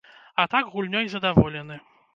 А 0.43 0.47
так 0.53 0.65
гульнёй 0.73 1.05
задаволены. 1.17 1.77